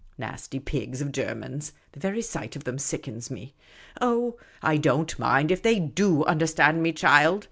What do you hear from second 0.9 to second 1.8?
of Germans!